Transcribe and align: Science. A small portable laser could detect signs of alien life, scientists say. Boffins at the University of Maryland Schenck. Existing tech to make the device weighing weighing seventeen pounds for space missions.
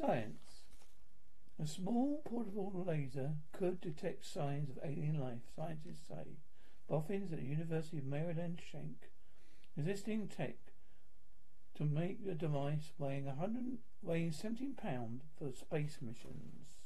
Science. 0.00 0.64
A 1.62 1.66
small 1.66 2.22
portable 2.24 2.72
laser 2.86 3.32
could 3.52 3.82
detect 3.82 4.24
signs 4.24 4.70
of 4.70 4.78
alien 4.82 5.20
life, 5.20 5.42
scientists 5.54 6.08
say. 6.08 6.38
Boffins 6.88 7.32
at 7.32 7.38
the 7.38 7.44
University 7.44 7.98
of 7.98 8.06
Maryland 8.06 8.62
Schenck. 8.64 9.10
Existing 9.76 10.28
tech 10.28 10.56
to 11.74 11.84
make 11.84 12.24
the 12.24 12.34
device 12.34 12.92
weighing 12.98 13.28
weighing 14.02 14.32
seventeen 14.32 14.72
pounds 14.74 15.24
for 15.38 15.52
space 15.52 15.98
missions. 16.00 16.79